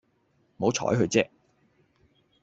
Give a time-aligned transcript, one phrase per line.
[0.57, 1.29] 唔好採佢啫